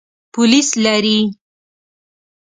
[0.33, 1.19] پولیس لري.